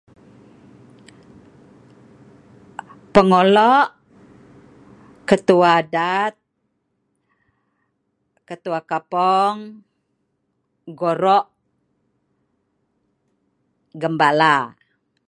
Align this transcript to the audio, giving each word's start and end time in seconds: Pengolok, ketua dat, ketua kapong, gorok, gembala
Pengolok, 3.13 3.87
ketua 5.29 5.71
dat, 5.93 6.33
ketua 8.47 8.79
kapong, 8.91 9.57
gorok, 10.99 11.45
gembala 14.01 14.55